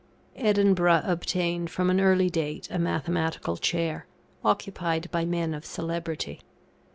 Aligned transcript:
Edinburgh 0.37 1.03
obtained 1.05 1.69
from 1.69 1.91
an 1.91 2.01
early 2.01 2.27
date 2.27 2.67
a 2.71 2.79
Mathematical 2.79 3.55
chair, 3.57 4.07
occupied 4.43 5.11
by 5.11 5.25
men 5.25 5.53
of 5.53 5.63
celebrity. 5.63 6.39